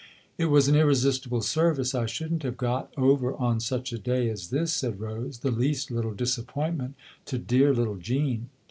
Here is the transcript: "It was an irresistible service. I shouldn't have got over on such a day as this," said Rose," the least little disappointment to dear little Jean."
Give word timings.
"It 0.39 0.45
was 0.47 0.67
an 0.67 0.73
irresistible 0.75 1.43
service. 1.43 1.93
I 1.93 2.07
shouldn't 2.07 2.41
have 2.41 2.57
got 2.57 2.91
over 2.97 3.35
on 3.35 3.59
such 3.59 3.93
a 3.93 3.99
day 3.99 4.31
as 4.31 4.49
this," 4.49 4.73
said 4.73 4.99
Rose," 4.99 5.37
the 5.41 5.51
least 5.51 5.91
little 5.91 6.15
disappointment 6.15 6.95
to 7.25 7.37
dear 7.37 7.71
little 7.71 7.97
Jean." 7.97 8.49